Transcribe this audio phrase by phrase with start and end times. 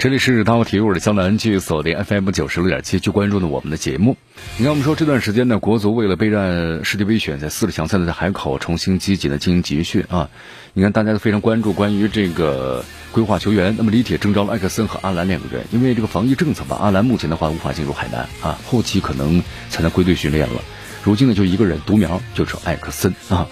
[0.00, 4.16] 这里是大话体育，我是江南，继续锁定 FM 九十六点七，去关注呢我们的节目。
[4.56, 10.30] 你看，我们说这段时间呢，国足为了备战世界杯选在四十强赛的，在海口重新积极的进行集训啊。
[10.72, 12.82] 你看，大家都非常关注关于这个
[13.12, 13.74] 规划球员。
[13.76, 20.62] 那么李铁征召了艾克森和阿兰两个人，因为这个防疫政策吧，阿兰目前的话无法进入海南啊，后期可能才能归队训练了。
[21.04, 23.46] 如今呢，就一个人独苗，就是艾克森啊。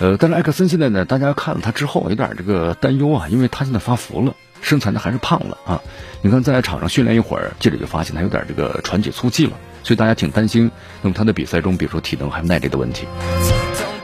[0.00, 4.34] 呃，但是艾克森现在呢，大家看了他之后有点这个担忧啊，因为他现在发福了。
[4.60, 5.80] 身材呢还是胖了啊！
[6.20, 9.52] 你看在场上训练一会儿，记者就发现他有点这个喘解粗气了，
[9.84, 10.68] 所以大家挺担心。
[11.00, 13.06] 那么他的比赛中，比如说体能还有耐力的问题。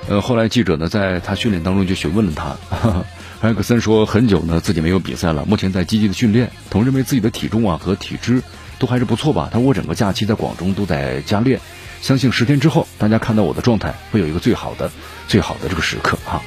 [0.09, 2.57] 呃，后来记者呢在他训练当中就询问了他，
[3.43, 8.41] 埃克森说很久呢自己没有比赛了，目前在积极的训练，同认为自己的体重啊和体质
[8.79, 9.49] 都还是不错吧。
[9.53, 11.59] 他我整个假期在广中都在加练，
[12.05, 14.91] 相信十天之后大家看到我的状态会有一个最好的、
[15.27, 16.43] 最好的这个时刻啊！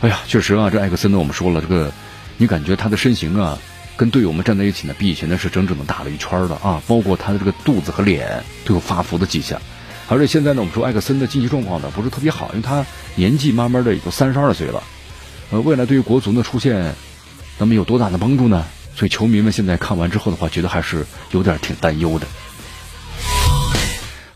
[0.00, 1.92] 哎呀，确实啊，这艾克森呢我们说了这个。
[2.38, 3.58] 你感觉他的身形啊，
[3.98, 6.80] 跟队友们站在一起呢，比以前呢是整整的大了一圈的啊！
[6.86, 9.60] 包括他的这个肚子和脸都有发福的迹象。
[10.08, 12.86] 而且现在呢，我们说艾克森的经济状况呢不是特别好，因为他
[13.16, 14.82] 年纪慢慢的也都三十二岁了。
[15.50, 16.94] 呃，未来对于国足的出现，
[17.58, 18.64] 那么有多大的帮助呢？
[18.96, 22.26] 所以球迷们现在看完之后的话，觉得还是有点挺担忧的。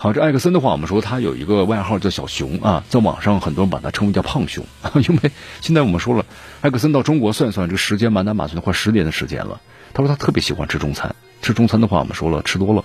[0.05, 4.67] 好，这艾克森的话，我们说他有一个外号叫小熊啊，在网上很多人把他称为叫胖熊，
[5.09, 5.31] 因为
[5.63, 6.27] 现在我们说了，
[6.61, 9.63] 艾克森到中国算算这个时间满打满算的快十年的时间了。
[9.95, 12.85] 他说他特别喜欢吃中餐，吃中餐的话，我们说了吃多了，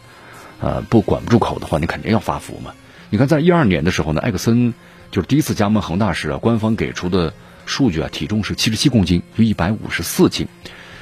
[0.62, 2.72] 呃，不管不住口的话，你肯定要发福嘛。
[3.10, 4.74] 你看，在一二年的时候呢，艾克森
[5.12, 7.34] 就是第一次加盟恒大时啊，官方给出的
[7.66, 10.48] 数据啊，体重是七十七公斤，就一百五十四斤。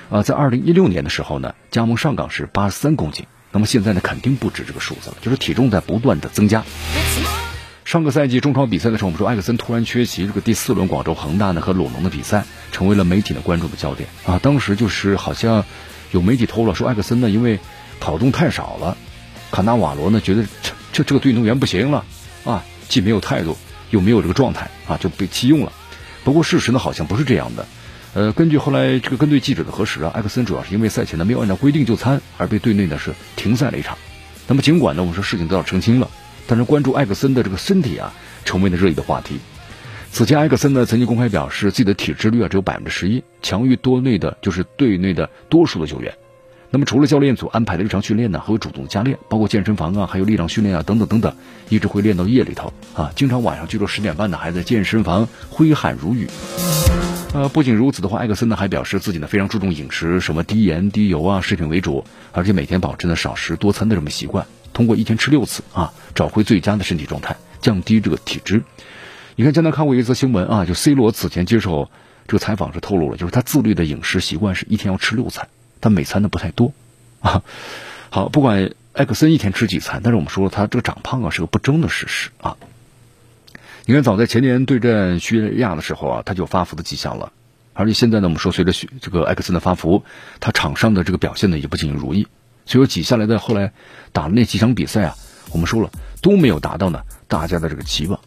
[0.09, 3.27] 啊，在二零一六年的时候呢，加盟上港是八十三公斤。
[3.57, 6.63] 那么现在呢，肯定不止这个数字了，就是体重在不断的增加。
[7.85, 14.37] 上个赛季中超比赛的时候，我们说艾克森突然缺席这个第四轮广州恒大呢和鲁能的比赛，成为了媒体的关注的焦点啊。
[14.43, 15.65] 当时就是好像
[16.11, 17.59] 有媒体透露说，艾克森呢因为
[17.99, 18.95] 跑动太少了，
[19.49, 22.05] 卡纳瓦罗呢觉得这这这个运动员不行了
[22.45, 23.57] 啊，既没有态度
[23.89, 25.71] 又没有这个状态啊，就被弃用了。
[26.23, 27.65] 不过事实呢好像不是这样的。
[28.17, 33.95] 呃，根据后来这个跟队记者的核实啊，艾克森主要是因为赛前呢没有按照规定就餐，而被队内呢是停赛了一场。
[34.47, 36.09] 那么尽管呢我们说事情得到澄清了，
[36.47, 38.11] 但是关注艾克森的这个身体啊，
[38.43, 39.37] 成为了热议的话题。
[40.11, 46.11] 此前艾克森呢曾经公开表示自己的体脂率啊只有百分之十一，强于多内的就是队内的多数的球员。
[46.71, 51.31] 那么除了教练组安排的日常训练呢，还会主动加练，包括健身房啊，还有力量训练啊等等等等，
[51.69, 56.27] 一直会练到夜里头啊，经常晚上据说十点半呢还在健身房挥汗如雨。
[57.33, 68.63] 呃，不仅如此的话，艾克森呢还表示自己呢非常注重饮食，什么低盐低油啊，食品为主，而且每天保持呢少食多餐的这么习惯，通过一天吃六次啊，找回最佳的身体状态，降低这个体脂。
[69.35, 71.91] 你看，江南看过一则新闻啊，就 C 罗此前接受
[72.27, 75.47] 这个采访时透露了，就是他自律的饮食习惯是一天要吃六餐，
[75.79, 76.73] 但每餐呢不太多
[77.21, 77.43] 啊。
[78.09, 82.57] 好，不管艾克森一天吃几餐，但是我们说了他这个长胖啊是个不争的事实啊。
[83.89, 87.31] 你看，早在前年对阵叙利亚的时候啊，他就发福的迹象了。
[87.71, 90.03] 而且现在呢，我们说随着这个艾克森的发福，
[90.41, 92.27] 他场上的这个表现呢也不尽如意。
[92.65, 93.71] 所以说，挤下来的后来
[94.11, 95.15] 打的那几场比赛啊，
[95.53, 95.89] 我们说了
[96.21, 96.99] 都没有达到呢
[97.29, 98.19] 大家的这个期望。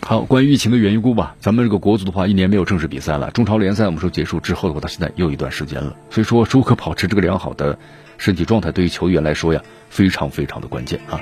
[0.00, 3.30] 好，关于疫情的原因吧，咱们这个国足的话，一年没有正式比赛了。
[3.32, 5.94] 中超联赛我们说结束之后的话，到现在又一段时间了。
[6.10, 7.78] 所以说，如何保持这个良好的
[8.16, 9.60] 身体状态，对于球员来说呀，
[9.90, 11.20] 非常非常的关键啊。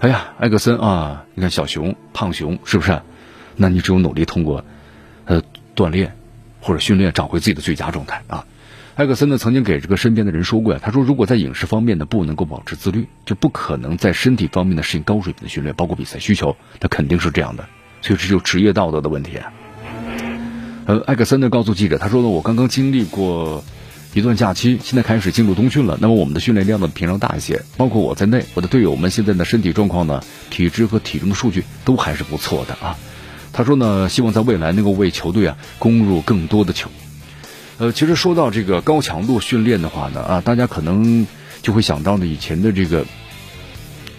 [0.00, 3.02] 哎呀，艾克森啊，你看小熊、胖熊是不是？
[3.56, 4.64] 那你只有努力通过，
[5.24, 5.42] 呃，
[5.74, 6.14] 锻炼
[6.60, 8.46] 或者训练找回自己的最佳状态啊。
[8.94, 17.68] 艾克森呢曾经给这个身边的人说过呀，他说如果在饮食方面呢不能够保持自律，就不可能在身体方面呢适应高水平的训练，包括比赛需求，那肯定是这样的。
[18.00, 19.52] 所以这就职业道德的问题啊。
[20.86, 23.64] 呃，艾克森呢告诉记者，他说呢，我刚刚经历过。
[24.14, 25.98] 一段假期，现在开始进入冬训了。
[26.00, 27.62] 那么我们的训练量呢，平常大一些。
[27.76, 32.96] 包括我在内，我的队友们现在的身体状况呢，体质和体重的数据都还是不错的啊。
[33.52, 36.90] 他说呢，希望在未来能够为球队啊攻入更多的球。
[37.76, 41.26] 呃，其实说到这个高强度训练的话呢，啊，大家可能
[41.62, 43.04] 就会想到呢以前的这个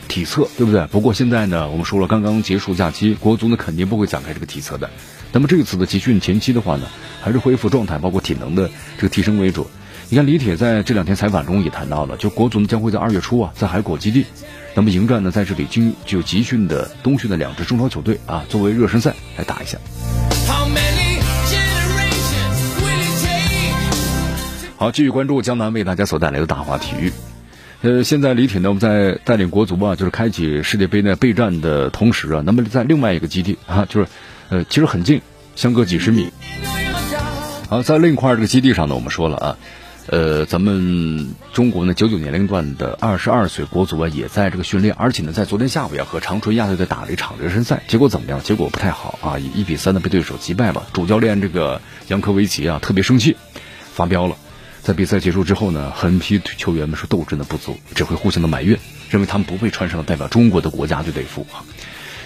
[0.08, 0.86] 体测，对不对？
[0.88, 4.90] 不过现在呢，我们说了，刚刚结束假期，国足呢肯定不会展开这个体测的。
[5.32, 6.88] 那么这次的集训前期的话呢，
[7.22, 9.68] 还是恢复状态，包括体能的这个提升为主。
[10.10, 14.26] 你看李铁在这两天采访中也谈到了，就国足呢将会在二月初啊，在海口基地，
[14.74, 19.78] 那么迎战呢在这里经就集训的冬训的两支中超球队啊，作为热身赛来打一下。
[24.78, 27.12] 好，继续关注江南为大家所带来的大话体育。
[27.82, 34.08] 呃，现在李铁呢，我们在带领国足啊，就是开启世界杯的备战的同时啊，那么在另外一个基地啊，就是
[34.50, 35.22] 呃，其实很近，
[35.56, 36.32] 相隔几十米。
[37.70, 39.58] 好，在另一块这个基地上呢，我们说了啊，
[40.08, 48.42] 呃，咱们中国呢九九年龄段的二十二岁国足啊，也在这个训练，而且呢，在昨天下午呀和长春亚队队打了一场热身赛，结果怎么样？
[48.42, 50.88] 结果不太好啊，以一比三的被对手击败了。
[50.94, 53.38] 主教练这个杨科维奇啊，特别生气，
[53.94, 54.36] 发飙了。
[54.82, 58.80] 在比赛结束之后呢，很批球员们说斗志的不足，只会互相的埋怨，
[59.12, 61.62] 认为他们不会穿上了代表中国的国家队队服啊。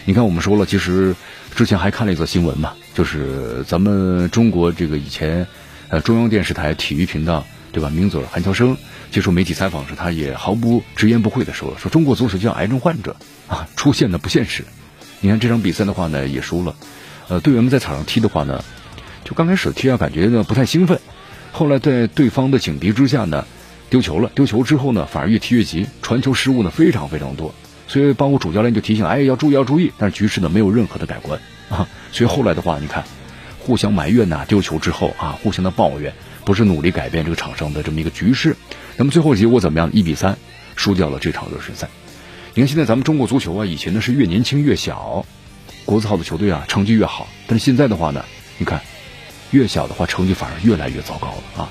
[0.05, 1.15] 你看，我们说了，其实
[1.55, 5.47] 之前还看了一则新闻嘛，就是咱们中国这个以前
[5.87, 7.89] 呃中央电视台体育频道对吧？
[7.89, 8.75] 名嘴韩乔生
[9.11, 13.15] 接受媒体采访时，他也毫不直言不讳的说了，说中国足球就像癌症患者
[13.47, 14.65] 啊，出现的不现实。
[15.21, 16.75] 你看这场比赛的话呢，也输了，
[17.29, 18.61] 呃，队员们在场上踢的话呢，
[19.23, 20.99] 就刚开始踢啊，感觉呢不太兴奋。
[21.53, 23.45] 后来在对方的警笛之下呢，
[23.89, 24.29] 丢球了。
[24.35, 27.55] 丢球之后呢，反而越踢越急，传球失误呢非常非常多。
[27.87, 29.91] 所以包括主教练就提醒，哎，要注意要注意。
[29.97, 31.39] 但是局势呢没有任何的改观
[31.69, 31.87] 啊。
[32.11, 33.03] 所以后来的话，你看，
[33.59, 36.13] 互相埋怨呐，丢球之后啊，互相的抱怨，
[36.45, 38.55] 不是努力改变这个场上的这么一个局势。
[38.97, 39.91] 那么最后结果怎么样？
[39.93, 40.37] 一比三
[40.75, 41.89] 输掉了这场热身赛。
[42.53, 45.25] 你看现在咱们中国足球啊，以前呢是越年轻越小，
[45.85, 47.27] 国字号的球队啊成绩越好。
[47.47, 48.23] 但是现在的话呢，
[48.57, 48.81] 你看。
[49.51, 51.69] 越小的话，成绩反而越来越糟糕了啊！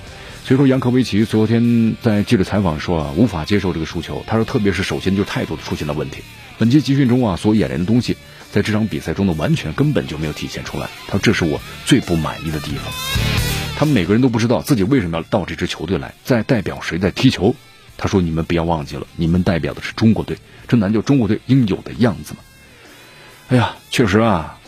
[0.53, 4.23] 所以说，杨科维奇昨天在记者采访说啊，无法接受这个输球。
[4.27, 6.21] 他说，特别是首先就态度出现了问题。
[6.59, 8.19] 本届集训中啊，所演练的东西，
[8.51, 10.91] 在这场比赛中呢，完全根本就没有体现出来。
[11.07, 12.93] 他说，这是我最不满意的地方。
[13.79, 17.57] 他们每个人都不知道自己为什么要到这支球队来，在代表谁在踢球。
[17.97, 20.37] 他说，你们不要忘记了，你们代表的是中国队，
[20.69, 22.41] 这难道中国队应有的样子吗？
[23.49, 24.59] 哎呀，确实啊。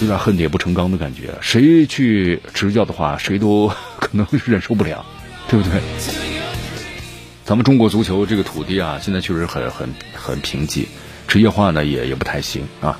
[0.00, 3.72] 有点恨铁不成钢的感觉，谁去执教的话，谁都
[4.14, 5.04] 能 忍受不了，
[5.48, 5.80] 对不对？
[7.44, 10.86] 咱们中国足球这个土地啊，现在确实很很很贫瘠，
[11.28, 12.98] 职业化呢也也不太行啊。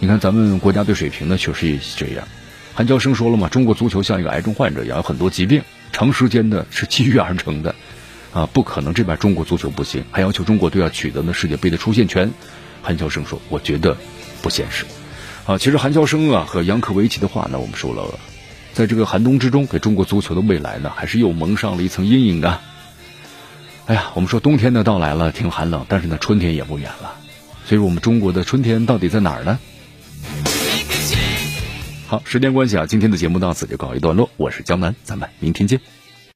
[0.00, 2.26] 你看咱们国家队水平呢，确实也是这样。
[2.74, 5.62] 韩乔生说了嘛，中国足球像一个癌症患者一样，有很多疾病，
[5.92, 7.74] 长时间的是积郁而成的，
[8.32, 12.32] 啊，不可能这边中国足球不行，还要求中国队要取得呢世界杯的出线权。
[12.82, 13.94] 韩乔生说，我觉得
[14.40, 14.86] 不现实。
[15.44, 18.18] 啊，其实韩乔生啊和杨科维奇的话呢，我们说了，
[18.74, 22.62] 在这个寒冬之中，给中国足球的未来呢，还是又蒙上了一层阴影啊。
[23.86, 27.14] 哎呀，我们说冬天呢到来了，挺寒冷，但是呢春天也不远了。
[27.66, 29.58] 所以，我们中国的春天到底在哪儿呢？
[32.06, 34.30] 好，时间关系啊，今天的节目到此就告一段落。
[34.36, 35.80] 我是江南，咱们明天见。